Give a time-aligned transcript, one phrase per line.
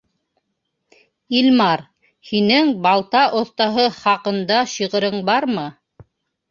[1.41, 1.83] Илмар,
[2.31, 5.73] һинең балта оҫтаһы хаҡында шиғырың бармы?